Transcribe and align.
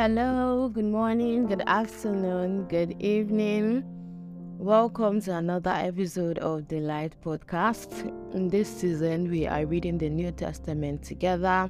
Hello, 0.00 0.70
good 0.70 0.86
morning, 0.86 1.46
good 1.46 1.62
afternoon, 1.66 2.64
good 2.68 2.96
evening. 3.02 3.82
Welcome 4.56 5.20
to 5.20 5.36
another 5.36 5.72
episode 5.72 6.38
of 6.38 6.66
the 6.68 6.80
Light 6.80 7.14
Podcast. 7.22 8.08
In 8.34 8.48
this 8.48 8.66
season, 8.66 9.30
we 9.30 9.46
are 9.46 9.66
reading 9.66 9.98
the 9.98 10.08
New 10.08 10.32
Testament 10.32 11.02
together. 11.02 11.68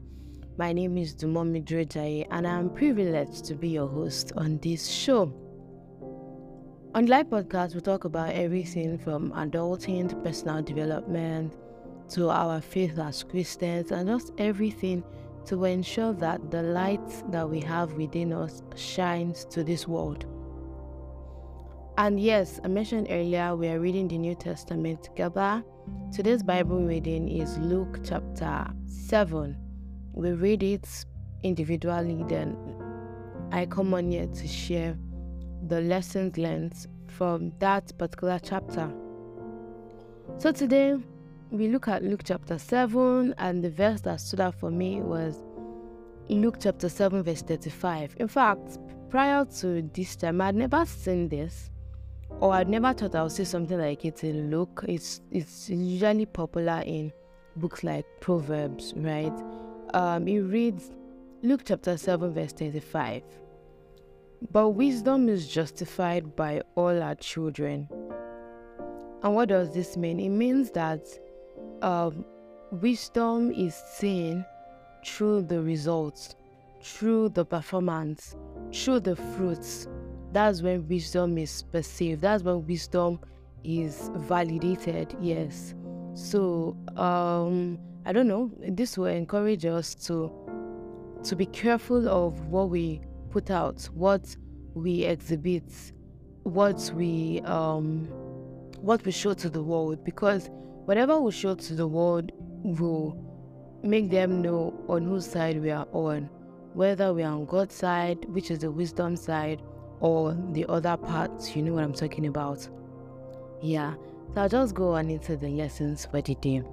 My 0.57 0.73
name 0.73 0.97
is 0.97 1.13
Dumomi 1.17 1.65
Drejaye, 1.65 2.29
and 2.31 2.47
I'm 2.47 2.71
privileged 2.71 3.47
to 3.47 3.57
be 3.57 3.71
your 3.71 3.89
host 3.89 4.31
on 4.37 4.59
this 4.59 4.87
show. 4.87 5.23
On 6.95 7.07
the 7.07 7.11
Light 7.11 7.29
Podcast, 7.29 7.75
we 7.75 7.81
talk 7.81 8.05
about 8.05 8.33
everything 8.33 8.97
from 8.97 9.33
adulting 9.33 10.09
to 10.09 10.15
personal 10.15 10.63
development 10.63 11.57
to 12.11 12.31
our 12.31 12.61
faith 12.61 12.97
as 12.97 13.25
Christians 13.25 13.91
and 13.91 14.09
just 14.09 14.31
everything 14.39 15.03
to 15.47 15.65
ensure 15.65 16.13
that 16.15 16.51
the 16.51 16.63
light 16.63 17.31
that 17.31 17.49
we 17.49 17.61
have 17.61 17.93
within 17.95 18.33
us 18.33 18.63
shines 18.77 19.45
to 19.47 19.65
this 19.65 19.87
world. 19.89 20.27
And 21.99 22.19
yes, 22.19 22.61
I 22.65 22.69
mentioned 22.69 23.09
earlier 23.11 23.55
we 23.55 23.69
are 23.69 23.79
reading 23.79 24.09
the 24.09 24.19
New 24.19 24.35
Testament 24.35 25.03
together. 25.03 25.63
Today's 26.13 26.43
Bible 26.43 26.83
reading 26.83 27.29
is 27.29 27.59
Luke 27.59 28.01
chapter 28.05 28.67
7. 28.87 29.57
We 30.13 30.33
read 30.33 30.63
it 30.63 30.89
individually, 31.43 32.25
then 32.29 32.57
I 33.53 33.67
come 33.67 33.95
on 33.95 34.11
here 34.11 34.27
to 34.27 34.49
share 34.49 34.97
the 35.67 35.81
lessons 35.81 36.39
learned 36.39 36.87
from 37.09 37.53
that 37.59 37.93
particular 37.99 38.39
chapter. 38.43 38.91
So 40.39 40.53
today 40.53 40.97
we 41.51 41.69
look 41.69 41.89
at 41.89 42.05
Luke 42.05 42.23
chapter 42.25 42.59
7, 42.59 43.35
and 43.39 43.65
the 43.65 43.71
verse 43.71 44.01
that 44.03 44.21
stood 44.21 44.41
out 44.41 44.55
for 44.55 44.71
me 44.71 45.01
was 45.01 45.43
Luke 46.29 46.59
chapter 46.61 46.89
7, 46.89 47.23
verse 47.25 47.43
35. 47.43 48.17
In 48.21 48.29
fact, 48.29 48.79
prior 49.09 49.45
to 49.59 49.83
this 49.93 50.15
time, 50.15 50.41
I'd 50.41 50.55
never 50.55 50.85
seen 50.87 51.29
this, 51.29 51.71
or 52.39 52.55
I'd 52.55 52.69
never 52.69 52.93
thought 52.93 53.17
I 53.17 53.25
would 53.25 53.33
see 53.33 53.45
something 53.45 53.79
like 53.79 54.05
it 54.05 54.23
in 54.23 54.51
Luke. 54.51 54.85
It's, 54.87 55.23
it's 55.33 55.69
usually 55.69 56.27
popular 56.27 56.83
in 56.87 57.13
books 57.57 57.83
like 57.83 58.05
Proverbs, 58.21 58.95
right? 58.97 59.33
Um, 59.93 60.29
it 60.29 60.41
reads 60.41 60.93
Luke 61.43 61.63
chapter 61.65 61.97
7, 61.97 62.33
verse 62.33 62.53
35. 62.53 63.23
But 64.53 64.69
wisdom 64.71 65.29
is 65.29 65.49
justified 65.49 66.37
by 66.37 66.63
all 66.77 67.03
our 67.03 67.17
children. 67.17 67.89
And 69.23 69.35
what 69.35 69.49
does 69.49 69.75
this 69.75 69.97
mean? 69.97 70.21
It 70.21 70.31
means 70.31 70.71
that 70.71 71.03
um, 71.83 72.25
wisdom 72.71 73.51
is 73.53 73.75
seen 73.75 74.45
through 75.05 75.43
the 75.43 75.61
results, 75.61 76.35
through 76.83 77.31
the 77.31 77.45
performance, 77.45 78.37
through 78.73 79.01
the 79.01 79.17
fruits. 79.17 79.89
That's 80.33 80.63
when 80.63 80.87
wisdom 80.89 81.39
is 81.39 81.63
perceived. 81.63 82.21
That's 82.21 82.43
when 82.43 82.67
wisdom 82.67 83.21
is 83.65 84.11
validated. 84.15 85.17
Yes. 85.21 85.75
So 86.15 86.77
um, 86.97 87.79
I 88.05 88.13
don't 88.13 88.29
know. 88.29 88.51
This 88.69 88.97
will 88.97 89.07
encourage 89.07 89.65
us 89.65 89.95
to 90.07 90.31
to 91.25 91.37
be 91.37 91.47
careful 91.47 92.09
of 92.09 92.47
what 92.47 92.71
we 92.71 93.03
put 93.31 93.51
out, 93.51 93.89
what 93.93 94.35
we 94.75 95.05
exhibit, 95.05 95.93
what 96.45 96.91
we 96.95 97.41
um, 97.43 98.07
what 98.81 99.05
we 99.05 99.13
show 99.13 99.35
to 99.35 99.51
the 99.51 99.63
world, 99.63 100.05
because 100.05 100.51
whatever 100.91 101.21
we 101.21 101.31
show 101.31 101.55
to 101.55 101.75
the 101.75 101.87
world 101.87 102.33
will 102.65 103.17
make 103.85 104.11
them 104.11 104.43
know 104.43 104.75
on 104.89 105.05
whose 105.05 105.25
side 105.25 105.63
we 105.63 105.71
are 105.71 105.87
on, 105.93 106.29
whether 106.75 107.15
we 107.15 107.23
are 107.23 107.31
on 107.31 107.47
God's 107.47 107.77
side, 107.77 108.25
which 108.31 108.51
is 108.51 108.59
the 108.59 108.71
wisdom 108.73 109.15
side, 109.15 109.63
or 110.01 110.37
the 110.51 110.67
other 110.69 110.97
parts. 110.97 111.55
You 111.55 111.63
know 111.63 111.75
what 111.75 111.85
I'm 111.85 111.93
talking 111.93 112.27
about? 112.27 112.69
Yeah. 113.63 113.95
So 114.35 114.41
I'll 114.41 114.49
just 114.49 114.75
go 114.75 114.97
on 114.97 115.11
into 115.11 115.37
the 115.37 115.47
lessons 115.47 116.07
for 116.07 116.21
today. 116.21 116.65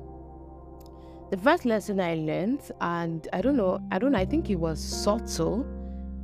The 1.29 1.37
first 1.37 1.65
lesson 1.65 1.99
I 1.99 2.15
learned, 2.15 2.71
and 2.81 3.27
I 3.33 3.41
don't 3.41 3.55
know, 3.55 3.79
I 3.91 3.99
don't 3.99 4.15
I 4.15 4.25
think 4.25 4.49
it 4.49 4.55
was 4.55 4.83
subtle 4.83 5.63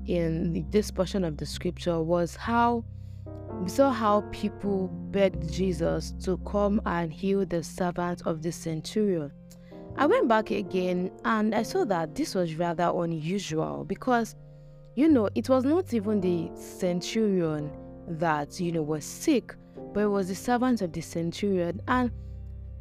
in 0.07 0.65
this 0.71 0.89
portion 0.89 1.23
of 1.23 1.37
the 1.37 1.45
scripture, 1.45 2.01
was 2.01 2.35
how 2.35 2.85
we 3.61 3.69
saw 3.69 3.91
how 3.91 4.21
people 4.31 4.89
begged 5.11 5.51
Jesus 5.51 6.13
to 6.23 6.37
come 6.39 6.81
and 6.85 7.13
heal 7.13 7.45
the 7.45 7.63
servant 7.63 8.21
of 8.25 8.41
the 8.41 8.51
centurion. 8.51 9.31
I 9.95 10.05
went 10.05 10.27
back 10.27 10.51
again 10.51 11.11
and 11.23 11.53
I 11.53 11.63
saw 11.63 11.85
that 11.85 12.15
this 12.15 12.35
was 12.35 12.55
rather 12.55 12.91
unusual 12.93 13.85
because, 13.85 14.35
you 14.95 15.07
know, 15.07 15.29
it 15.35 15.49
was 15.49 15.63
not 15.63 15.93
even 15.93 16.19
the 16.19 16.49
centurion 16.55 17.71
that, 18.07 18.59
you 18.59 18.71
know, 18.71 18.81
was 18.81 19.05
sick, 19.05 19.55
but 19.93 20.01
it 20.01 20.07
was 20.07 20.27
the 20.27 20.35
servant 20.35 20.81
of 20.81 20.91
the 20.91 21.01
centurion. 21.01 21.79
And 21.87 22.11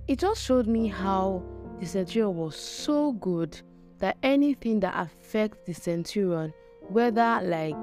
it 0.08 0.18
just 0.18 0.42
showed 0.42 0.66
me 0.66 0.88
how 0.88 1.42
the 1.78 1.86
centurion 1.86 2.36
was 2.36 2.56
so 2.56 3.12
good 3.12 3.60
that 3.98 4.16
anything 4.22 4.80
that 4.80 4.94
affects 4.96 5.58
the 5.66 5.74
centurion, 5.74 6.52
whether 6.88 7.40
like 7.42 7.76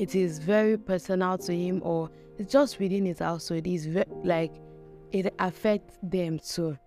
it 0.00 0.14
is 0.14 0.38
very 0.38 0.78
personal 0.78 1.36
to 1.36 1.54
him 1.54 1.82
or 1.84 2.08
it's 2.38 2.50
just 2.50 2.78
within 2.78 3.04
his 3.04 3.18
household, 3.18 3.66
It's 3.66 3.84
very, 3.84 4.06
like 4.24 4.54
it 5.12 5.34
affects 5.38 5.98
them 6.02 6.38
too. 6.38 6.78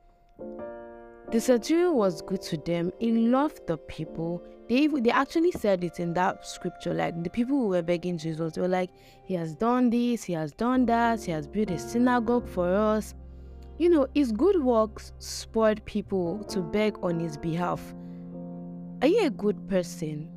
The 1.30 1.40
centurion 1.40 1.94
was 1.94 2.24
good 2.24 2.42
to 2.44 2.58
them. 2.58 2.92
He 3.00 3.12
loved 3.12 3.68
the 3.68 3.78
people. 3.78 4.44
They 4.68 4.88
they 4.88 5.12
actually 5.12 5.52
said 5.52 5.84
it 5.84 6.00
in 6.00 6.14
that 6.16 6.46
scripture. 6.46 6.94
Like 6.94 7.24
the 7.24 7.30
people 7.30 7.56
who 7.56 7.68
were 7.68 7.84
begging 7.84 8.18
Jesus, 8.18 8.58
were 8.58 8.68
like, 8.68 8.90
"He 9.26 9.36
has 9.36 9.56
done 9.56 9.92
this. 9.92 10.24
He 10.24 10.34
has 10.34 10.52
done 10.52 10.88
that. 10.88 11.24
He 11.24 11.32
has 11.32 11.48
built 11.48 11.70
a 11.70 11.78
synagogue 11.78 12.48
for 12.48 12.68
us." 12.68 13.14
You 13.78 13.90
know, 13.90 14.08
his 14.16 14.32
good 14.32 14.64
works 14.64 15.14
spurred 15.20 15.86
people 15.86 16.44
to 16.46 16.62
beg 16.62 16.98
on 17.04 17.20
his 17.20 17.38
behalf. 17.38 17.94
Are 19.02 19.08
you 19.08 19.28
a 19.28 19.30
good 19.30 19.68
person? 19.68 20.33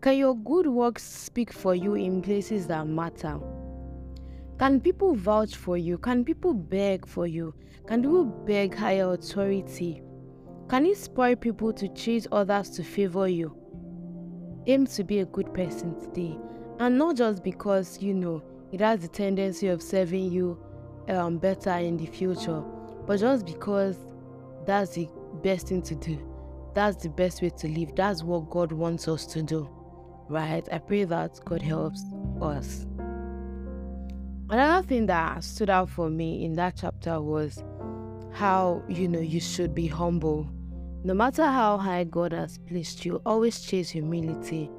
Can 0.00 0.16
your 0.16 0.36
good 0.36 0.68
works 0.68 1.02
speak 1.02 1.52
for 1.52 1.74
you 1.74 1.94
in 1.94 2.22
places 2.22 2.68
that 2.68 2.86
matter? 2.86 3.40
Can 4.56 4.80
people 4.80 5.16
vouch 5.16 5.56
for 5.56 5.76
you? 5.76 5.98
Can 5.98 6.24
people 6.24 6.54
beg 6.54 7.04
for 7.04 7.26
you? 7.26 7.52
Can 7.88 8.02
people 8.02 8.24
beg 8.24 8.76
higher 8.76 9.12
authority? 9.12 10.00
Can 10.68 10.84
you 10.86 10.94
spoil 10.94 11.34
people 11.34 11.72
to 11.72 11.88
chase 11.88 12.28
others 12.30 12.70
to 12.70 12.84
favor 12.84 13.26
you? 13.26 13.56
Aim 14.68 14.86
to 14.86 15.02
be 15.02 15.18
a 15.18 15.26
good 15.26 15.52
person 15.52 15.98
today. 15.98 16.38
And 16.78 16.96
not 16.96 17.16
just 17.16 17.42
because, 17.42 18.00
you 18.00 18.14
know, 18.14 18.40
it 18.70 18.80
has 18.80 19.00
the 19.00 19.08
tendency 19.08 19.66
of 19.66 19.82
serving 19.82 20.30
you 20.30 20.62
um, 21.08 21.38
better 21.38 21.72
in 21.72 21.96
the 21.96 22.06
future, 22.06 22.62
but 23.04 23.18
just 23.18 23.46
because 23.46 23.96
that's 24.64 24.90
the 24.94 25.08
best 25.42 25.66
thing 25.68 25.82
to 25.82 25.96
do. 25.96 26.24
That's 26.74 27.02
the 27.02 27.08
best 27.08 27.42
way 27.42 27.50
to 27.50 27.66
live. 27.66 27.96
That's 27.96 28.22
what 28.22 28.48
God 28.48 28.70
wants 28.70 29.08
us 29.08 29.26
to 29.26 29.42
do. 29.42 29.68
Right? 30.28 30.66
I 30.70 30.78
pray 30.78 31.04
that 31.04 31.40
God 31.44 31.62
helps 31.62 32.02
us. 32.40 32.86
Another 34.50 34.86
thing 34.86 35.06
that 35.06 35.44
stood 35.44 35.70
out 35.70 35.90
for 35.90 36.08
me 36.08 36.44
in 36.44 36.54
that 36.54 36.76
chapter 36.76 37.20
was 37.20 37.62
how, 38.32 38.82
you 38.88 39.08
know, 39.08 39.20
you 39.20 39.40
should 39.40 39.74
be 39.74 39.86
humble. 39.86 40.48
No 41.04 41.14
matter 41.14 41.44
how 41.44 41.76
high 41.78 42.04
God 42.04 42.32
has 42.32 42.58
placed 42.58 43.04
you, 43.04 43.20
always 43.26 43.60
chase 43.60 43.90
humility. 43.90 44.70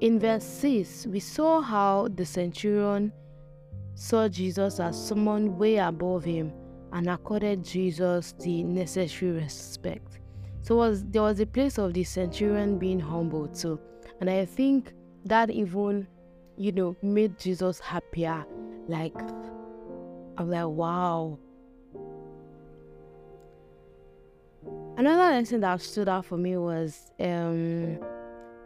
In 0.00 0.18
verse 0.18 0.44
6, 0.44 1.06
we 1.08 1.20
saw 1.20 1.60
how 1.60 2.08
the 2.14 2.24
centurion 2.24 3.12
saw 3.94 4.28
Jesus 4.28 4.80
as 4.80 4.98
someone 4.98 5.58
way 5.58 5.76
above 5.76 6.24
him 6.24 6.52
and 6.92 7.08
accorded 7.08 7.62
Jesus 7.62 8.34
the 8.40 8.62
necessary 8.62 9.32
respect. 9.32 10.20
So 10.62 10.76
was 10.76 11.04
there 11.04 11.22
was 11.22 11.40
a 11.40 11.46
place 11.46 11.78
of 11.78 11.92
the 11.92 12.04
centurion 12.04 12.78
being 12.78 13.00
humble 13.00 13.46
too. 13.48 13.78
And 14.20 14.28
I 14.28 14.44
think 14.44 14.92
that 15.24 15.50
even, 15.50 16.06
you 16.56 16.72
know, 16.72 16.96
made 17.02 17.38
Jesus 17.38 17.80
happier. 17.80 18.44
Like 18.86 19.16
I'm 20.36 20.50
like, 20.50 20.66
wow. 20.66 21.38
Another 24.96 25.34
lesson 25.34 25.60
that 25.62 25.80
stood 25.80 26.08
out 26.08 26.26
for 26.26 26.36
me 26.36 26.56
was 26.56 27.12
um, 27.20 27.98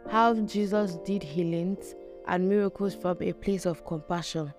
how 0.09 0.33
Jesus 0.33 0.95
did 1.05 1.23
healings 1.23 1.95
and 2.27 2.49
miracles 2.49 2.93
from 2.93 3.17
a 3.21 3.31
place 3.33 3.65
of 3.65 3.85
compassion. 3.85 4.53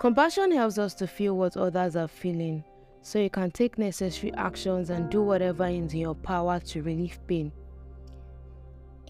Compassion 0.00 0.50
helps 0.50 0.78
us 0.78 0.94
to 0.94 1.06
feel 1.06 1.36
what 1.36 1.56
others 1.56 1.94
are 1.94 2.08
feeling, 2.08 2.64
so 3.02 3.20
you 3.20 3.30
can 3.30 3.52
take 3.52 3.78
necessary 3.78 4.32
actions 4.34 4.90
and 4.90 5.08
do 5.10 5.22
whatever 5.22 5.66
is 5.66 5.92
in 5.92 6.00
your 6.00 6.14
power 6.14 6.58
to 6.58 6.82
relieve 6.82 7.20
pain. 7.28 7.52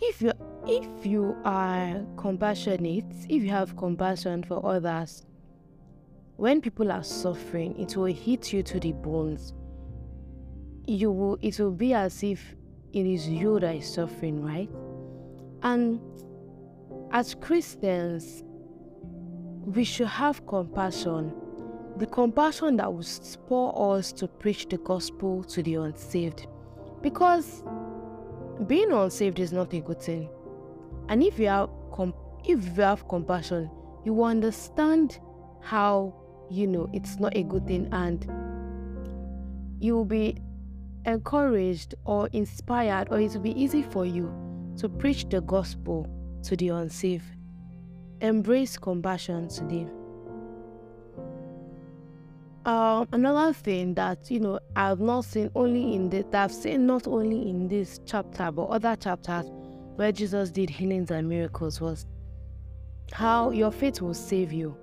If 0.02 0.20
you 0.20 0.32
if 0.66 1.04
you 1.04 1.36
are 1.44 2.04
compassionate, 2.16 3.12
if 3.28 3.42
you 3.42 3.50
have 3.50 3.76
compassion 3.76 4.42
for 4.44 4.64
others, 4.64 5.26
when 6.36 6.60
people 6.60 6.90
are 6.90 7.02
suffering, 7.02 7.78
it 7.78 7.96
will 7.96 8.06
hit 8.06 8.52
you 8.52 8.62
to 8.62 8.80
the 8.80 8.92
bones. 8.92 9.54
You 10.86 11.10
will 11.10 11.38
it 11.42 11.58
will 11.58 11.72
be 11.72 11.94
as 11.94 12.22
if 12.22 12.54
it 12.92 13.06
is 13.06 13.28
you 13.28 13.60
that 13.60 13.76
is 13.76 13.92
suffering, 13.92 14.42
right? 14.42 14.68
And 15.62 16.00
as 17.12 17.34
Christians, 17.34 18.42
we 19.64 19.84
should 19.84 20.08
have 20.08 20.46
compassion. 20.46 21.32
The 21.98 22.06
compassion 22.06 22.76
that 22.76 22.92
will 22.92 23.02
spur 23.02 23.70
us 23.74 24.12
to 24.14 24.26
preach 24.26 24.68
the 24.68 24.78
gospel 24.78 25.44
to 25.44 25.62
the 25.62 25.74
unsaved. 25.74 26.46
Because 27.02 27.62
being 28.66 28.92
unsaved 28.92 29.38
is 29.38 29.52
not 29.52 29.72
a 29.74 29.80
good 29.80 30.00
thing. 30.00 30.28
And 31.08 31.22
if 31.22 31.38
you 31.38 31.48
have 31.48 31.70
com- 31.92 32.14
if 32.44 32.64
you 32.64 32.82
have 32.82 33.08
compassion, 33.08 33.70
you 34.04 34.14
will 34.14 34.24
understand 34.24 35.18
how 35.60 36.14
you 36.50 36.66
know 36.66 36.88
it's 36.92 37.18
not 37.18 37.36
a 37.36 37.42
good 37.42 37.66
thing 37.66 37.88
and 37.92 38.26
you 39.80 39.94
will 39.94 40.04
be 40.04 40.36
encouraged 41.06 41.94
or 42.04 42.28
inspired 42.32 43.08
or 43.10 43.20
it 43.20 43.32
will 43.32 43.40
be 43.40 43.60
easy 43.60 43.82
for 43.82 44.04
you 44.04 44.32
to 44.76 44.88
preach 44.88 45.28
the 45.28 45.40
gospel 45.40 46.08
to 46.42 46.56
the 46.56 46.68
unsaved. 46.68 47.24
Embrace 48.20 48.76
compassion 48.76 49.48
today. 49.48 49.86
Uh, 52.64 53.04
another 53.12 53.52
thing 53.52 53.94
that 53.94 54.30
you 54.30 54.38
know 54.38 54.60
I've 54.76 55.00
not 55.00 55.24
seen 55.24 55.50
only 55.56 55.94
in 55.94 56.10
the 56.10 56.24
I've 56.32 56.52
seen 56.52 56.86
not 56.86 57.08
only 57.08 57.50
in 57.50 57.66
this 57.66 57.98
chapter 58.06 58.52
but 58.52 58.66
other 58.66 58.94
chapters 58.94 59.50
where 59.96 60.12
Jesus 60.12 60.50
did 60.50 60.70
healings 60.70 61.10
and 61.10 61.28
miracles 61.28 61.80
was 61.80 62.06
how 63.12 63.50
your 63.50 63.70
faith 63.70 64.00
will 64.00 64.14
save 64.14 64.52
you. 64.52 64.76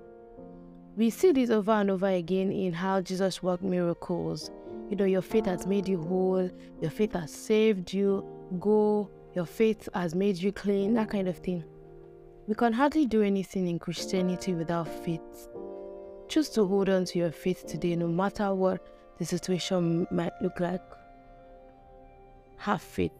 We 0.96 1.10
see 1.10 1.32
this 1.32 1.50
over 1.50 1.72
and 1.72 1.90
over 1.90 2.08
again 2.08 2.52
in 2.52 2.72
how 2.72 3.00
Jesus 3.00 3.42
worked 3.42 3.62
miracles. 3.62 4.50
You 4.88 4.96
know, 4.96 5.04
your 5.04 5.22
faith 5.22 5.46
has 5.46 5.66
made 5.66 5.88
you 5.88 6.00
whole, 6.02 6.50
your 6.80 6.90
faith 6.90 7.12
has 7.14 7.32
saved 7.32 7.92
you, 7.92 8.24
go, 8.58 9.10
your 9.34 9.46
faith 9.46 9.88
has 9.94 10.14
made 10.14 10.36
you 10.36 10.52
clean, 10.52 10.94
that 10.94 11.10
kind 11.10 11.28
of 11.28 11.38
thing. 11.38 11.64
We 12.46 12.54
can 12.54 12.72
hardly 12.72 13.06
do 13.06 13.22
anything 13.22 13.68
in 13.68 13.78
Christianity 13.78 14.54
without 14.54 14.88
faith. 14.88 15.48
Choose 16.28 16.48
to 16.50 16.66
hold 16.66 16.88
on 16.88 17.04
to 17.06 17.18
your 17.18 17.30
faith 17.30 17.66
today, 17.66 17.94
no 17.96 18.08
matter 18.08 18.54
what 18.54 18.86
the 19.18 19.24
situation 19.24 20.06
might 20.10 20.32
look 20.42 20.58
like. 20.58 20.82
Have 22.56 22.82
faith. 22.82 23.12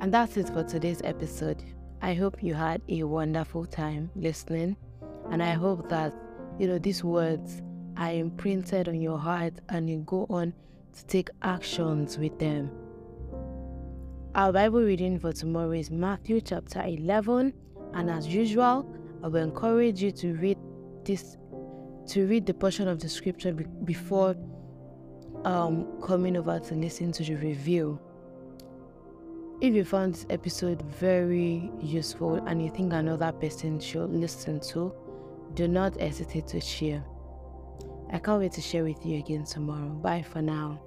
And 0.00 0.14
that's 0.14 0.36
it 0.36 0.48
for 0.50 0.62
today's 0.62 1.00
episode. 1.02 1.64
I 2.00 2.14
hope 2.14 2.40
you 2.40 2.54
had 2.54 2.80
a 2.88 3.02
wonderful 3.02 3.66
time 3.66 4.10
listening, 4.14 4.76
and 5.30 5.42
I 5.42 5.54
hope 5.54 5.88
that 5.88 6.14
you 6.56 6.68
know 6.68 6.78
these 6.78 7.02
words 7.02 7.60
are 7.96 8.12
imprinted 8.12 8.88
on 8.88 9.00
your 9.00 9.18
heart 9.18 9.54
and 9.68 9.90
you 9.90 9.98
go 10.06 10.24
on 10.30 10.54
to 10.92 11.06
take 11.06 11.30
actions 11.42 12.16
with 12.16 12.38
them. 12.38 12.70
Our 14.36 14.52
Bible 14.52 14.82
reading 14.82 15.18
for 15.18 15.32
tomorrow 15.32 15.72
is 15.72 15.90
Matthew 15.90 16.40
chapter 16.40 16.80
11, 16.80 17.52
and 17.94 18.08
as 18.08 18.28
usual, 18.28 18.88
I 19.24 19.26
will 19.26 19.42
encourage 19.42 20.00
you 20.00 20.12
to 20.12 20.34
read 20.34 20.58
this 21.04 21.36
to 22.06 22.26
read 22.28 22.46
the 22.46 22.54
portion 22.54 22.86
of 22.86 23.00
the 23.00 23.08
scripture 23.08 23.52
be- 23.52 23.66
before 23.84 24.36
um, 25.44 26.00
coming 26.00 26.36
over 26.36 26.60
to 26.60 26.74
listen 26.76 27.10
to 27.12 27.24
the 27.24 27.34
review. 27.34 27.98
If 29.60 29.74
you 29.74 29.84
found 29.84 30.14
this 30.14 30.26
episode 30.30 30.80
very 30.82 31.72
useful 31.80 32.36
and 32.46 32.62
you 32.62 32.70
think 32.70 32.92
another 32.92 33.32
person 33.32 33.80
should 33.80 34.10
listen 34.10 34.60
to, 34.60 34.94
do 35.54 35.66
not 35.66 36.00
hesitate 36.00 36.46
to 36.48 36.60
share. 36.60 37.04
I 38.12 38.20
can't 38.20 38.38
wait 38.38 38.52
to 38.52 38.60
share 38.60 38.84
with 38.84 39.04
you 39.04 39.18
again 39.18 39.44
tomorrow. 39.44 39.88
Bye 39.88 40.22
for 40.22 40.40
now. 40.40 40.80